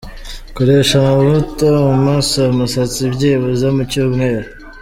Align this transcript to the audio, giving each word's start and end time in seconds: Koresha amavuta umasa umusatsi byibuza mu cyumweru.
Koresha 0.55 0.93
amavuta 1.01 1.65
umasa 1.95 2.39
umusatsi 2.53 3.01
byibuza 3.15 3.67
mu 3.75 3.81
cyumweru. 3.91 4.47